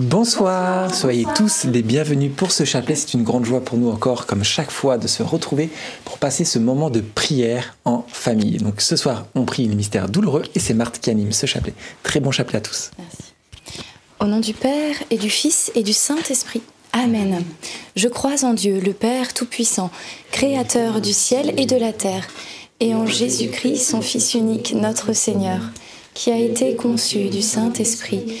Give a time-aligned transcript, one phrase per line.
[0.00, 2.94] Bonsoir, soyez tous les bienvenus pour ce chapelet.
[2.94, 5.68] C'est une grande joie pour nous encore, comme chaque fois, de se retrouver
[6.06, 8.56] pour passer ce moment de prière en famille.
[8.56, 11.74] Donc ce soir, on prie le mystère douloureux et c'est Marthe qui anime ce chapelet.
[12.02, 12.92] Très bon chapelet à tous.
[12.98, 13.34] Merci.
[14.20, 16.62] Au nom du Père et du Fils et du Saint-Esprit.
[16.94, 17.44] Amen.
[17.94, 19.90] Je crois en Dieu, le Père Tout-Puissant,
[20.32, 22.26] Créateur du ciel et de la terre,
[22.80, 25.60] et en Jésus-Christ, son Fils unique, notre Seigneur,
[26.14, 28.40] qui a été conçu du Saint-Esprit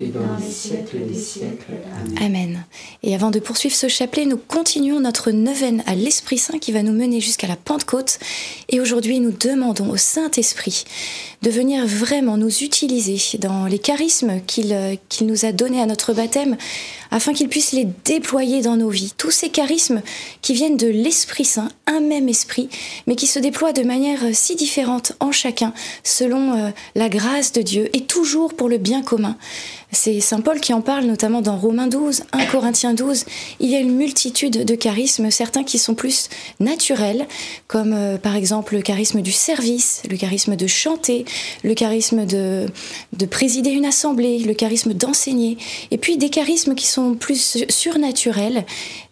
[0.00, 1.72] et dans les siècles des siècles.
[2.16, 2.24] Amen.
[2.24, 2.64] Amen.
[3.02, 6.84] Et avant de poursuivre ce chapelet, nous continuons notre neuvaine à l'Esprit Saint qui va
[6.84, 8.20] nous mener jusqu'à la Pentecôte.
[8.68, 10.84] Et aujourd'hui, nous demandons au Saint-Esprit
[11.42, 16.12] de venir vraiment nous utiliser dans les charismes qu'il qu'il nous a donnés à notre
[16.12, 16.56] baptême,
[17.10, 19.12] afin qu'il puisse les déployer dans nos vies.
[19.16, 20.02] Tous ces charismes
[20.42, 22.68] qui viennent de l'Esprit Saint, un même esprit,
[23.06, 25.72] mais qui se déploient de manière si différente en chacun,
[26.04, 29.36] selon euh, la grâce de Dieu, et toujours pour le bien commun.
[29.90, 33.24] C'est Saint Paul qui en parle notamment dans Romains 12, 1 Corinthiens 12.
[33.60, 36.28] Il y a une multitude de charismes, certains qui sont plus
[36.60, 37.26] naturels,
[37.68, 41.24] comme euh, par exemple le charisme du service, le charisme de chanter,
[41.64, 42.66] le charisme de,
[43.14, 45.56] de présider une assemblée, le charisme d'enseigner,
[45.90, 48.66] et puis des charismes qui sont plus surnaturels,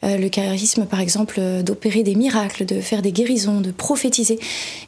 [0.04, 4.38] euh, le charisme par exemple d'opérer des miracles, de faire des guérisons, de prophétiser.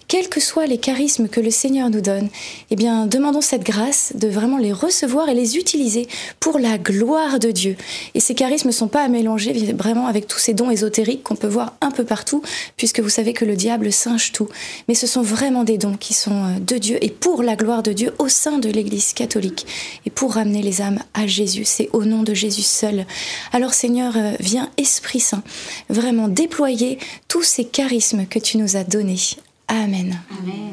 [0.09, 2.31] Quels que soient les charismes que le Seigneur nous donne,
[2.71, 6.09] eh bien demandons cette grâce de vraiment les recevoir et les utiliser
[6.41, 7.77] pour la gloire de Dieu.
[8.15, 11.37] Et ces charismes ne sont pas à mélanger vraiment avec tous ces dons ésotériques qu'on
[11.37, 12.41] peut voir un peu partout,
[12.79, 14.49] puisque vous savez que le diable singe tout.
[14.89, 17.83] Mais ce sont vraiment des dons qui sont euh, de Dieu et pour la gloire
[17.83, 19.67] de Dieu au sein de l'Église catholique
[20.07, 21.67] et pour ramener les âmes à Jésus.
[21.67, 23.05] C'est au nom de Jésus seul.
[23.53, 25.43] Alors Seigneur, euh, viens Esprit Saint,
[25.91, 26.99] vraiment déployer
[27.29, 29.19] tous ces charismes que tu nous as donnés.
[29.69, 30.19] Amen.
[30.41, 30.69] Amen.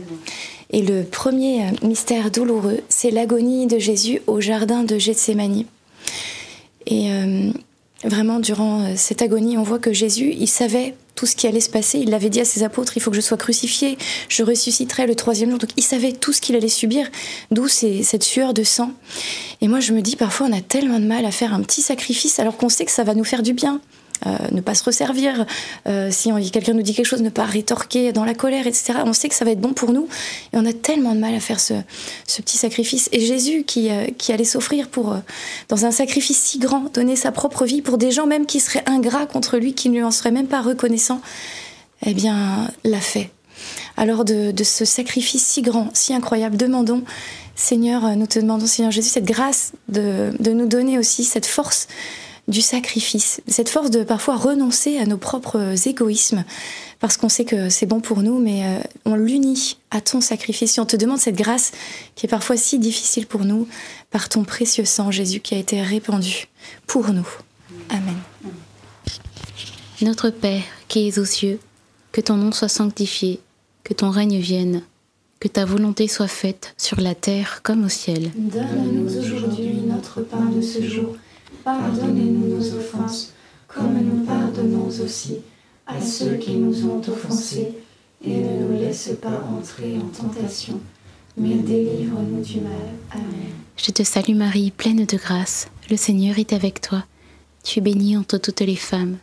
[0.72, 5.67] Et le premier euh, mystère douloureux, c'est l'agonie de Jésus au jardin de Gethsémanie.
[6.85, 7.51] Et euh,
[8.03, 11.61] vraiment, durant euh, cette agonie, on voit que Jésus, il savait tout ce qui allait
[11.61, 12.00] se passer.
[12.00, 13.97] Il l'avait dit à ses apôtres, il faut que je sois crucifié,
[14.28, 15.59] je ressusciterai le troisième jour.
[15.59, 17.07] Donc il savait tout ce qu'il allait subir,
[17.51, 18.91] d'où cette sueur de sang.
[19.61, 21.81] Et moi, je me dis, parfois, on a tellement de mal à faire un petit
[21.81, 23.79] sacrifice alors qu'on sait que ça va nous faire du bien.
[24.26, 25.46] Euh, ne pas se resservir,
[25.88, 28.94] euh, si quelqu'un nous dit quelque chose, ne pas rétorquer dans la colère, etc.
[29.06, 30.08] On sait que ça va être bon pour nous
[30.53, 31.73] et on a tellement de mal à faire ce,
[32.38, 33.09] petit sacrifice.
[33.12, 35.16] Et Jésus qui, euh, allait s'offrir pour,
[35.70, 38.84] dans un sacrifice si grand, donner sa propre vie pour des gens même qui seraient
[38.88, 41.22] ingrats contre lui, qui ne lui en seraient même pas reconnaissants,
[42.06, 43.29] eh bien, l'a fait.
[43.97, 47.03] Alors de, ce sacrifice si grand, si incroyable, demandons,
[47.56, 51.88] Seigneur, nous te demandons, Seigneur Jésus, cette grâce de nous donner aussi cette force
[52.47, 56.43] du sacrifice, cette force de parfois renoncer à nos propres égoïsmes,
[56.99, 60.77] parce qu'on sait que c'est bon pour nous, mais euh, on l'unit à ton sacrifice.
[60.77, 61.71] Et on te demande cette grâce
[62.15, 63.67] qui est parfois si difficile pour nous,
[64.11, 66.47] par ton précieux sang, Jésus, qui a été répandu
[66.85, 67.27] pour nous.
[67.89, 68.17] Amen.
[70.01, 71.59] Notre Père, qui es aux cieux,
[72.11, 73.39] que ton nom soit sanctifié,
[73.83, 74.83] que ton règne vienne,
[75.39, 78.31] que ta volonté soit faite sur la terre comme au ciel.
[78.35, 81.15] Donne-nous aujourd'hui notre pain de ce jour.
[81.66, 83.34] Pardonnez-nous nos offenses,
[83.67, 85.38] comme nous pardonnons aussi
[85.88, 87.73] à ceux qui nous ont offensés,
[88.23, 90.79] et ne nous laisse pas entrer en tentation,
[91.35, 92.72] mais délivre-nous du mal.
[93.12, 93.26] Amen.
[93.78, 97.03] Je te salue Marie, pleine de grâce, le Seigneur est avec toi.
[97.64, 99.17] Tu es bénie entre toutes les femmes,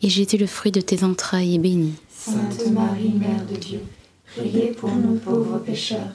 [0.00, 1.92] et Jésus, le fruit de tes entrailles, est béni.
[2.08, 3.80] Sainte Marie, Mère de Dieu,
[4.34, 6.14] priez pour nous pauvres pécheurs,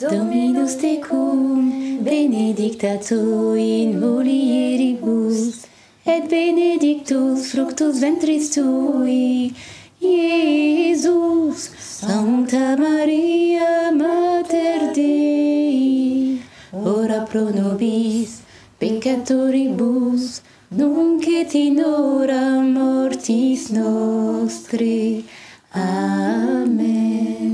[0.00, 5.66] Dominus tecum, benedicta tu in mulieribus,
[6.04, 9.54] et benedictus fructus ventris tui,
[10.02, 11.70] Iesus.
[11.78, 16.42] Sancta Maria, Mater Dei,
[16.72, 18.42] ora pro nobis,
[18.80, 25.24] peccatoribus, nunc et in hora mortis nostri.
[25.72, 27.53] Amen.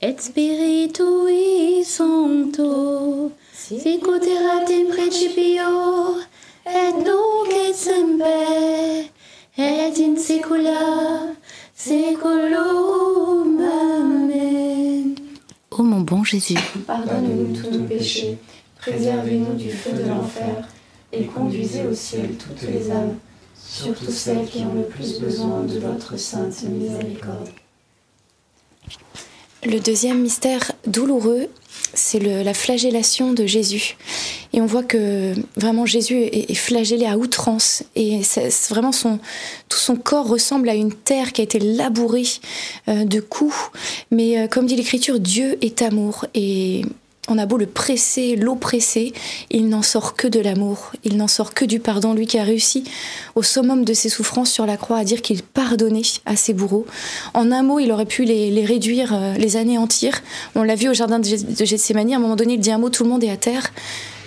[0.00, 6.18] et Spiritui Sancto sicut erat in principio
[6.66, 9.10] et nunc et semper
[9.56, 11.34] et in saecula
[11.74, 13.60] saeculum.
[13.60, 15.14] Amen.
[15.70, 16.54] Ô mon bon Jésus,
[16.86, 18.38] Pardonne-nous tous nos péchés,
[18.78, 20.68] préservez-nous du feu de l'enfer,
[21.12, 23.16] et conduisez au ciel toutes les âmes,
[23.56, 27.50] surtout celles qui ont le plus besoin de votre sainte miséricorde.
[29.66, 31.48] Le deuxième mystère douloureux,
[31.94, 33.96] c'est la flagellation de Jésus.
[34.52, 37.82] Et on voit que vraiment Jésus est, flagellé à outrance.
[37.96, 38.20] Et
[38.68, 42.26] vraiment tout son corps ressemble à une terre qui a été labourée
[42.88, 43.56] euh, de coups.
[44.10, 46.26] Mais euh, comme dit l'Écriture, Dieu est amour.
[46.34, 46.82] Et
[47.28, 49.12] on a beau le presser, l'oppresser,
[49.50, 52.12] il n'en sort que de l'amour, il n'en sort que du pardon.
[52.12, 52.84] Lui qui a réussi
[53.34, 56.84] au summum de ses souffrances sur la croix à dire qu'il pardonnait à ses bourreaux.
[57.32, 60.20] En un mot, il aurait pu les, réduire, euh, les anéantir.
[60.54, 62.70] On l'a vu au jardin de Geth- de Gethsémanie, à un moment donné, il dit
[62.70, 63.72] un mot, tout le monde est à terre.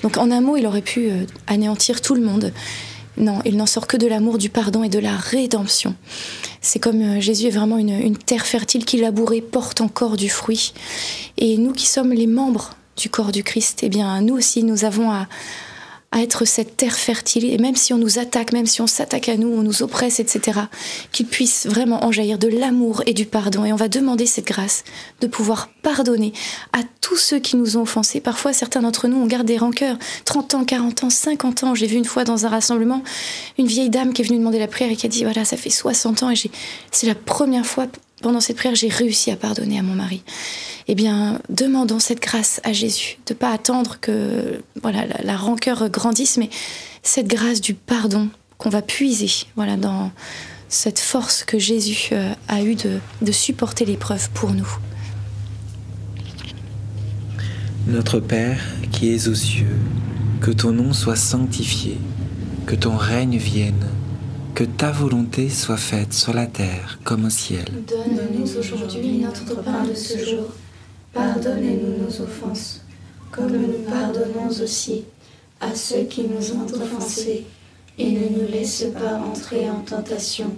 [0.02, 2.52] Donc en un mot, il aurait pu euh, anéantir tout le monde.
[3.18, 5.96] Non, il n'en sort que de l'amour, du pardon et de la rédemption.
[6.62, 10.30] C'est comme euh, Jésus est vraiment une, une terre fertile qui labourée porte encore du
[10.30, 10.74] fruit.
[11.38, 14.84] Et nous qui sommes les membres du corps du Christ, eh bien nous aussi nous
[14.84, 15.28] avons à,
[16.16, 19.38] être cette terre fertile, et même si on nous attaque, même si on s'attaque à
[19.38, 20.62] nous, on nous oppresse, etc.,
[21.12, 23.66] qu'il puisse vraiment enjaillir de l'amour et du pardon.
[23.66, 24.84] Et on va demander cette grâce
[25.22, 26.34] de pouvoir pardonner
[26.74, 28.20] à tous ceux qui nous ont offensés.
[28.20, 29.98] Parfois, certains d'entre nous, on garde des rancœurs.
[30.26, 31.76] 30 ans, 40 ans, 50 ans.
[31.76, 33.04] J'ai vu une fois dans un rassemblement
[33.60, 35.56] une vieille dame qui est venue demander la prière et qui a dit, voilà, ça
[35.56, 36.36] fait 60 ans et
[36.92, 37.86] c'est la première fois
[38.22, 40.24] pendant cette prière, j'ai réussi à pardonner à mon mari.
[40.88, 46.38] Eh bien, demandons cette grâce à Jésus, de pas attendre que voilà la, rancœur grandisse,
[46.38, 46.50] mais
[47.04, 50.12] cette grâce du pardon qu'on va puiser, voilà dans
[50.70, 54.68] cette force que Jésus euh, a eue de, de supporter l'épreuve pour nous.
[57.88, 58.60] Notre Père
[58.92, 59.78] qui es aux cieux,
[60.42, 61.98] que ton nom soit sanctifié,
[62.66, 63.88] que ton règne vienne
[64.58, 67.66] que ta volonté soit faite sur la terre comme au ciel.
[67.88, 70.48] Donne-nous aujourd'hui notre pain de ce jour.
[71.14, 72.84] Pardonnez-nous nos offenses,
[73.30, 75.04] comme nous pardonnons aussi
[75.62, 77.46] à ceux qui nous ont offensés.
[78.00, 80.58] Et ne nous laisse pas entrer en tentation,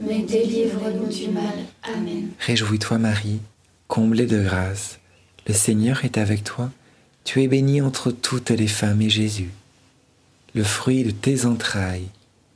[0.00, 1.66] mais délivre-nous du mal.
[1.84, 2.30] Amen.
[2.40, 3.38] Réjouis-toi Marie,
[3.86, 4.98] comblée de grâce.
[5.46, 6.72] Le Seigneur est avec toi.
[7.22, 9.50] Tu es bénie entre toutes les femmes et Jésus,
[10.56, 12.08] le fruit de tes entrailles,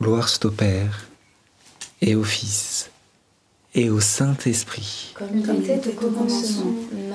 [0.00, 1.08] Gloire au Père,
[2.02, 2.90] et au Fils,
[3.74, 5.14] et au Saint-Esprit.
[5.14, 6.74] Comme il était au commencement,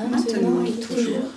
[0.09, 1.29] maintenant et toujours,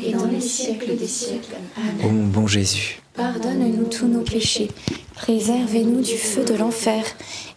[0.00, 1.56] et dans les siècles des siècles.
[1.76, 2.06] Amen.
[2.06, 4.70] Ô mon bon Jésus, pardonne-nous tous nos péchés,
[5.16, 7.04] préservez-nous du feu de l'enfer,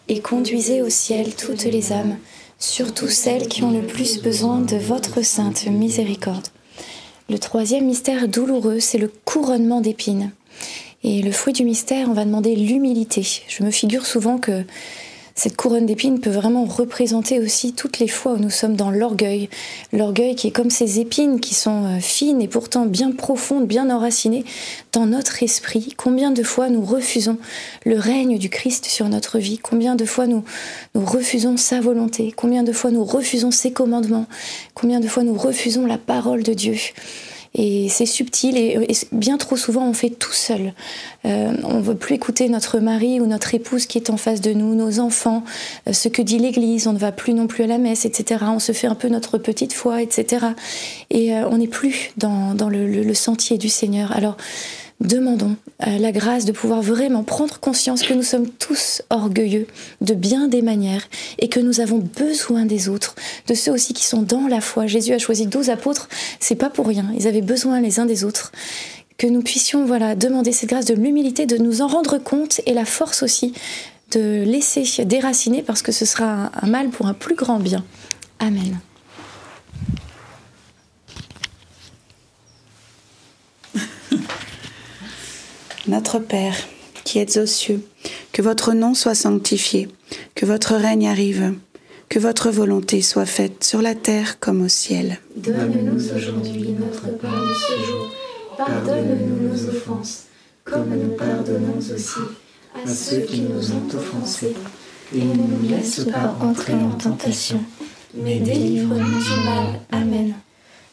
[0.08, 2.16] et conduisez au ciel toutes les âmes,
[2.58, 6.48] surtout celles qui ont le plus besoin de votre sainte miséricorde.
[7.28, 10.32] Le troisième mystère douloureux, c'est le couronnement d'épines.
[11.02, 13.26] Et le fruit du mystère, on va demander l'humilité.
[13.48, 14.64] Je me figure souvent que
[15.38, 19.50] cette couronne d'épines peut vraiment représenter aussi toutes les fois où nous sommes dans l'orgueil.
[19.92, 23.90] L'orgueil qui est comme ces épines qui sont euh, fines et pourtant bien profondes, bien
[23.90, 24.46] enracinées
[24.92, 25.92] dans notre esprit.
[25.94, 27.36] Combien de fois nous refusons
[27.84, 29.58] le règne du Christ sur notre vie?
[29.58, 30.42] Combien de fois nous,
[30.94, 32.32] nous refusons sa volonté?
[32.34, 34.26] Combien de fois nous refusons ses commandements?
[34.72, 36.78] Combien de fois nous refusons la parole de Dieu?
[37.56, 38.78] Et c'est subtil et,
[39.12, 40.74] bien trop souvent on fait tout seul.
[41.24, 44.42] Euh, on ne veut plus écouter notre mari ou notre épouse qui est en face
[44.42, 45.42] de nous, nos enfants,
[45.88, 48.44] euh, ce que dit l'Église, on ne va plus non plus à la messe, etc.
[48.48, 50.46] On se fait un peu notre petite foi, etc.
[51.10, 54.12] Et euh, on n'est plus dans, le, le, sentier du Seigneur.
[54.14, 54.36] Alors
[55.00, 59.66] demandons euh, la grâce de pouvoir vraiment prendre conscience que nous sommes tous orgueilleux
[60.00, 61.06] de bien des manières
[61.38, 63.14] et que nous avons besoin des autres,
[63.46, 64.86] de ceux aussi qui sont dans la foi.
[64.86, 66.08] Jésus a choisi douze apôtres,
[66.40, 67.06] c'est pas pour rien.
[67.16, 68.52] Ils avaient besoin les uns des autres.
[69.18, 72.74] Que nous puissions voilà demander cette grâce de l'humilité, de nous en rendre compte et
[72.74, 73.54] la force aussi
[74.12, 77.84] de laisser déraciner parce que ce sera un mal pour un plus grand bien.
[78.38, 78.78] Amen.
[85.88, 86.56] Notre Père,
[87.04, 87.80] qui êtes aux cieux,
[88.32, 89.88] que votre nom soit sanctifié,
[90.34, 91.54] que votre règne arrive,
[92.08, 95.20] que votre volonté soit faite sur la terre comme au ciel.
[95.36, 98.10] Donne-nous aujourd'hui notre pain de ce jour.
[98.58, 100.24] Pardonne-nous nos offenses,
[100.64, 102.20] comme nous pardonnons aussi
[102.84, 104.54] à ceux qui nous ont offensés.
[105.14, 107.60] Et ne nous laisse pas entrer en tentation,
[108.12, 109.80] mais délivre-nous du mal.
[109.92, 110.34] Amen.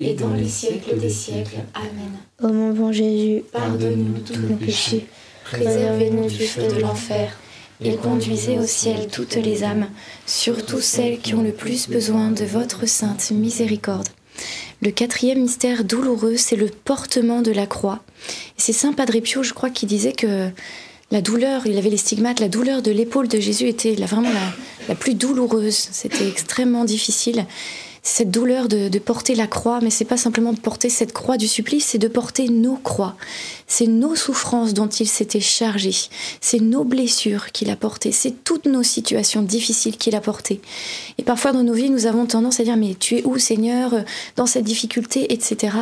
[0.00, 1.58] et dans les siècles des siècles.
[1.74, 2.18] Amen.
[2.42, 5.06] Ô mon bon Jésus, pardonne-nous tous nos péchés,
[5.44, 7.36] préservez-nous du feu de l'enfer,
[7.82, 9.86] et conduisez au ciel toutes les âmes,
[10.26, 14.08] surtout celles qui ont le plus besoin de votre sainte miséricorde.
[14.82, 18.00] Le quatrième mystère douloureux, c'est le portement de la croix.
[18.56, 20.48] C'est Saint Padre Pio, je crois, qui disait que
[21.10, 24.52] la douleur, il avait les stigmates, la douleur de l'épaule de Jésus était vraiment la,
[24.88, 25.88] la plus douloureuse.
[25.90, 27.46] C'était extrêmement difficile.
[28.02, 31.48] Cette douleur de, porter la croix, mais c'est pas simplement de porter cette croix du
[31.48, 33.16] supplice, c'est de porter nos croix.
[33.72, 35.92] C'est nos souffrances dont il s'était chargé,
[36.40, 40.60] c'est nos blessures qu'il a portées, c'est toutes nos situations difficiles qu'il a portées.
[41.18, 43.94] Et parfois dans nos vies, nous avons tendance à dire mais tu es où Seigneur
[44.34, 45.76] dans cette difficulté, etc.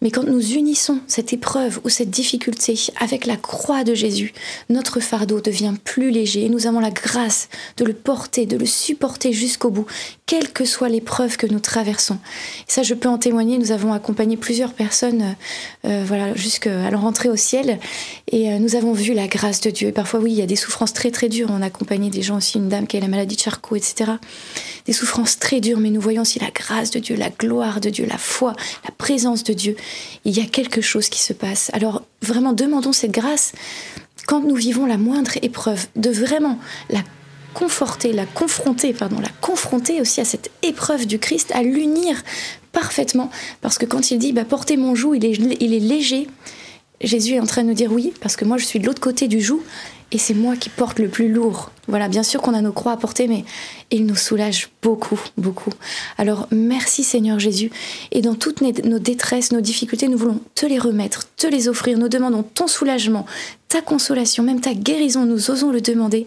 [0.00, 4.32] Mais quand nous unissons cette épreuve ou cette difficulté avec la croix de Jésus,
[4.70, 8.64] notre fardeau devient plus léger et nous avons la grâce de le porter, de le
[8.64, 9.86] supporter jusqu'au bout,
[10.24, 12.18] quelle que soit l'épreuve que nous traversons.
[12.68, 13.58] Et ça, je peux en témoigner.
[13.58, 15.34] Nous avons accompagné plusieurs personnes,
[15.84, 17.80] euh, euh voilà, jusqu'à leur au ciel,
[18.30, 19.88] et euh, nous avons vu la grâce de Dieu.
[19.88, 21.48] Et parfois, oui, il y a des souffrances très très dures.
[21.50, 24.12] On a accompagné des gens aussi, une dame qui a la maladie de Charcot, etc.
[24.86, 27.90] Des souffrances très dures, mais nous voyons aussi la grâce de Dieu, la gloire de
[27.90, 28.54] Dieu, la foi,
[28.84, 29.74] la présence de Dieu.
[30.24, 31.70] Il y a quelque chose qui se passe.
[31.72, 33.52] Alors vraiment, demandons cette grâce
[34.26, 36.58] quand nous vivons la moindre épreuve, de vraiment
[36.90, 37.00] la
[37.54, 42.22] conforter, la confronter, pardon, la confronter aussi à cette épreuve du Christ, à l'unir
[42.72, 43.30] parfaitement.
[43.62, 46.28] Parce que quand il dit bah, portez mon joug, il est, il est léger,
[47.00, 49.00] Jésus est en train de nous dire oui, parce que moi je suis de l'autre
[49.00, 49.62] côté du joug
[50.10, 51.70] et c'est moi qui porte le plus lourd.
[51.86, 53.44] Voilà, bien sûr qu'on a nos croix à porter, mais
[53.90, 55.72] il nous soulage beaucoup, beaucoup.
[56.16, 57.70] Alors merci Seigneur Jésus,
[58.10, 61.98] et dans toutes nos détresses, nos difficultés, nous voulons te les remettre, te les offrir,
[61.98, 63.26] nous demandons ton soulagement,
[63.68, 66.26] ta consolation, même ta guérison, nous osons le demander,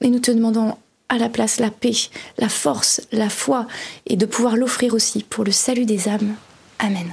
[0.00, 0.76] et nous te demandons
[1.08, 1.94] à la place la paix,
[2.38, 3.66] la force, la foi,
[4.06, 6.34] et de pouvoir l'offrir aussi pour le salut des âmes.
[6.78, 7.12] Amen.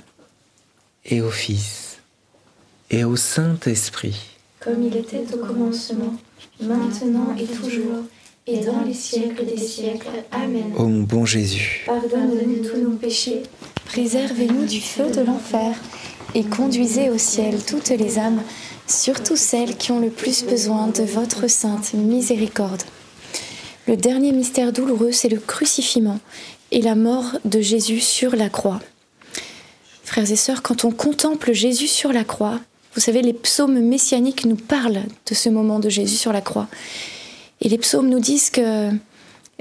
[1.05, 1.97] et au Fils
[2.89, 4.37] et au Saint-Esprit.
[4.59, 6.15] Comme il était au commencement,
[6.61, 8.03] maintenant et toujours,
[8.47, 10.07] et dans les siècles des siècles.
[10.31, 10.73] Amen.
[10.77, 13.43] Ô mon bon Jésus, Pardonne-nous tous nos péchés,
[13.85, 15.75] Préservez-nous du feu de l'enfer
[16.33, 18.41] et conduisez au ciel toutes les âmes,
[18.87, 22.83] surtout celles qui ont le plus besoin de votre sainte miséricorde.
[23.87, 26.19] Le dernier mystère douloureux, c'est le crucifixion
[26.71, 28.79] et la mort de Jésus sur la croix.
[30.11, 32.59] Frères et sœurs, quand on contemple Jésus sur la croix,
[32.95, 36.67] vous savez, les psaumes messianiques nous parlent de ce moment de Jésus sur la croix.
[37.61, 38.89] Et les psaumes nous disent que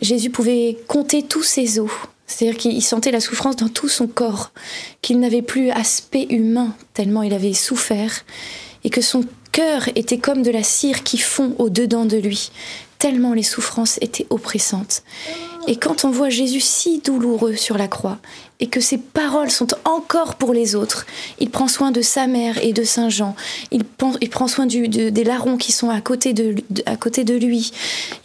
[0.02, 1.88] Jésus pouvait compter tous ses os,
[2.26, 4.50] c'est-à-dire qu'il sentait la souffrance dans tout son corps,
[5.02, 8.24] qu'il n'avait plus aspect humain tellement il avait souffert,
[8.82, 12.50] et que son cœur était comme de la cire qui fond au-dedans de lui,
[12.98, 15.04] tellement les souffrances étaient oppressantes.
[15.66, 18.18] Et quand on voit Jésus si douloureux sur la croix,
[18.60, 21.06] et que ses paroles sont encore pour les autres,
[21.38, 23.34] il prend soin de sa mère et de Saint Jean,
[23.70, 26.54] il, prend soin du- de- des larrons qui sont à côté de-
[26.86, 27.70] à côté de lui,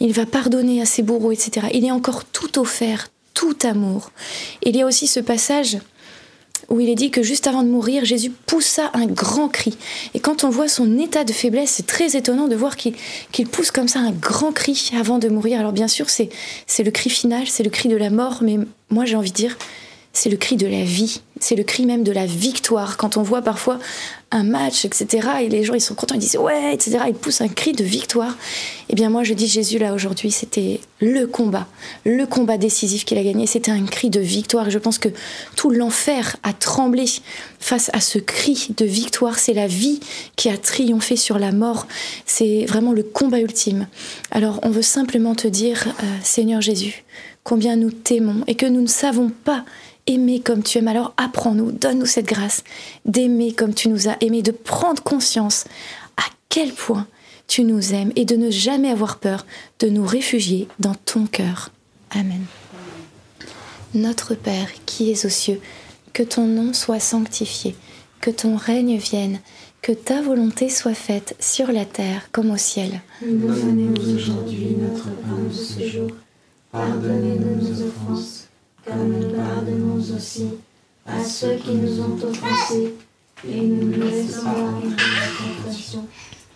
[0.00, 1.68] il va pardonner à ses bourreaux, etc.
[1.72, 4.10] Il est encore tout offert, tout amour.
[4.62, 5.78] Il y a aussi ce passage
[6.68, 9.76] où il est dit que juste avant de mourir, Jésus poussa un grand cri.
[10.14, 13.70] Et quand on voit son état de faiblesse, c'est très étonnant de voir qu'il pousse
[13.70, 15.60] comme ça un grand cri avant de mourir.
[15.60, 16.28] Alors bien sûr, c'est
[16.78, 18.58] le cri final, c'est le cri de la mort, mais
[18.90, 19.56] moi j'ai envie de dire,
[20.16, 22.96] c'est le cri de la vie, c'est le cri même de la victoire.
[22.96, 23.78] Quand on voit parfois
[24.30, 27.42] un match, etc., et les gens ils sont contents, ils disent ouais, etc., ils poussent
[27.42, 28.34] un cri de victoire.
[28.88, 31.66] Eh bien moi je dis Jésus là aujourd'hui, c'était le combat,
[32.06, 34.70] le combat décisif qu'il a gagné, c'était un cri de victoire.
[34.70, 35.10] Je pense que
[35.54, 37.04] tout l'enfer a tremblé
[37.60, 39.38] face à ce cri de victoire.
[39.38, 40.00] C'est la vie
[40.36, 41.86] qui a triomphé sur la mort.
[42.24, 43.86] C'est vraiment le combat ultime.
[44.30, 47.04] Alors on veut simplement te dire, euh, Seigneur Jésus,
[47.44, 49.62] combien nous t'aimons et que nous ne savons pas
[50.06, 50.88] aimer comme tu aimes.
[50.88, 52.64] Alors apprends-nous, donne-nous cette grâce
[53.04, 55.64] d'aimer comme tu nous as aimés, de prendre conscience
[56.16, 57.06] à quel point
[57.46, 59.46] tu nous aimes et de ne jamais avoir peur
[59.78, 61.70] de nous réfugier dans ton cœur.
[62.10, 62.44] Amen.
[63.94, 65.60] Notre Père qui es aux cieux,
[66.12, 67.76] que ton nom soit sanctifié,
[68.20, 69.40] que ton règne vienne,
[69.82, 73.00] que ta volonté soit faite sur la terre comme au ciel.
[76.72, 78.45] Pardonnez-nous nos offenses,
[78.86, 80.46] comme nous pardonnons aussi
[81.06, 82.94] à ceux qui nous ont offensés.
[83.46, 86.06] Et ne nous laisse pas entrer en tentation,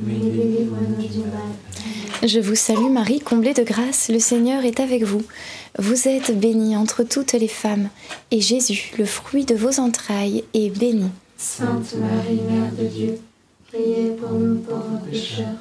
[0.01, 2.27] mais délivre-nous du mal.
[2.27, 5.23] Je vous salue Marie, comblée de grâce, le Seigneur est avec vous.
[5.79, 7.90] Vous êtes bénie entre toutes les femmes,
[8.31, 11.11] et Jésus, le fruit de vos entrailles, est béni.
[11.37, 13.19] Sainte Marie, Mère de Dieu,
[13.71, 15.61] priez pour nous pauvres pécheurs,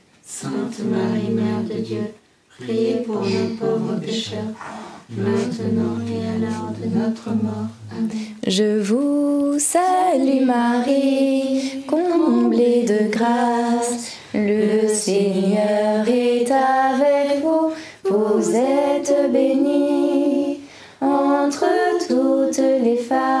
[0.33, 2.13] Sainte Marie, Mère de Dieu,
[2.57, 4.39] priez pour nous pauvres pécheurs,
[5.15, 7.67] maintenant et à l'heure de notre mort.
[7.91, 8.09] Amen.
[8.47, 17.73] Je vous salue Marie, comblée de grâce, le Seigneur est avec vous,
[18.05, 20.61] vous êtes bénie
[21.01, 21.65] entre
[22.07, 23.40] toutes les femmes,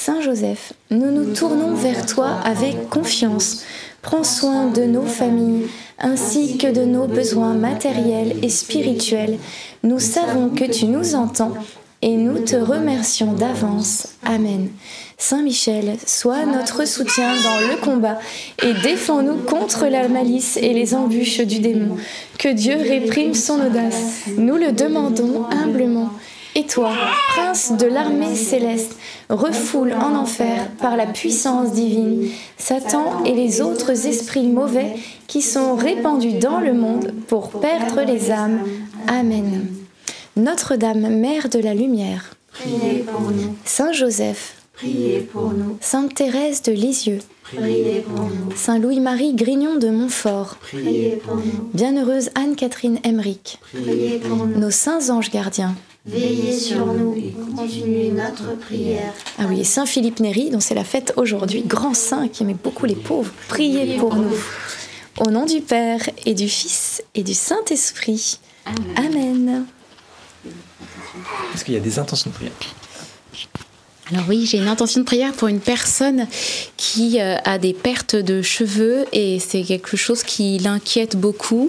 [0.00, 3.64] Saint Joseph, nous nous tournons vers toi avec confiance.
[4.00, 5.66] Prends soin de nos familles
[5.98, 9.38] ainsi que de nos besoins matériels et spirituels.
[9.82, 11.52] Nous savons que tu nous entends
[12.00, 14.10] et nous te remercions d'avance.
[14.24, 14.68] Amen.
[15.18, 18.20] Saint Michel, sois notre soutien dans le combat
[18.62, 21.96] et défends-nous contre la malice et les embûches du démon.
[22.38, 24.26] Que Dieu réprime son audace.
[24.38, 26.12] Nous le demandons humblement.
[26.58, 26.90] Et toi,
[27.28, 28.96] prince de l'armée céleste,
[29.30, 34.96] refoule en enfer par la puissance divine Satan et les autres esprits mauvais
[35.28, 38.58] qui sont répandus dans le monde pour perdre les âmes.
[39.06, 39.68] Amen.
[40.34, 46.62] Notre-Dame, Mère de la Lumière, Priez pour nous, Saint Joseph, priez pour nous, Sainte Thérèse
[46.62, 52.98] de Lisieux, priez pour nous, Saint Louis-Marie Grignon de Montfort, priez pour nous, Bienheureuse Anne-Catherine
[53.04, 54.58] Emmerich, priez pour nous.
[54.58, 55.76] nos saints anges gardiens.
[56.08, 59.12] Veillez sur nous et continuez notre prière.
[59.38, 62.54] Ah oui, et Saint Philippe Néri, dont c'est la fête aujourd'hui, grand saint qui aimait
[62.54, 64.32] beaucoup les pauvres, priez pour nous.
[65.18, 68.38] Au nom du Père et du Fils et du Saint-Esprit.
[68.96, 69.66] Amen.
[71.54, 72.52] Est-ce qu'il y a des intentions de prière?
[74.10, 76.26] Alors oui, j'ai une intention de prière pour une personne
[76.78, 81.68] qui euh, a des pertes de cheveux et c'est quelque chose qui l'inquiète beaucoup.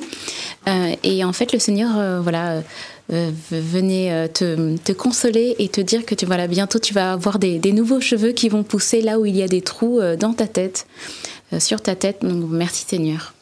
[0.70, 2.62] Euh, et en fait, le Seigneur, euh, voilà,
[3.12, 7.14] euh, venait euh, te, te consoler et te dire que tu, voilà, bientôt tu vas
[7.14, 10.00] avoir des, des nouveaux cheveux qui vont pousser là où il y a des trous
[10.00, 10.86] euh, dans ta tête,
[11.54, 12.20] euh, sur ta tête.
[12.22, 13.34] Donc merci Seigneur.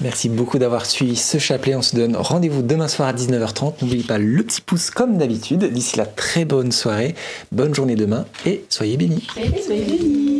[0.00, 1.74] Merci beaucoup d'avoir suivi ce chapelet.
[1.74, 3.74] On se donne rendez-vous demain soir à 19h30.
[3.82, 5.64] N'oubliez pas le petit pouce comme d'habitude.
[5.72, 7.16] D'ici là, très bonne soirée,
[7.50, 9.26] bonne journée demain et soyez bénis.
[9.64, 10.37] Soyez bénis.